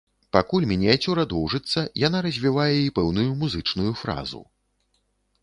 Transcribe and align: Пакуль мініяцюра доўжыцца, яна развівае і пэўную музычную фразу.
Пакуль 0.35 0.63
мініяцюра 0.69 1.25
доўжыцца, 1.33 1.83
яна 2.07 2.23
развівае 2.27 2.73
і 2.85 2.91
пэўную 3.01 3.27
музычную 3.45 3.91
фразу. 4.03 4.41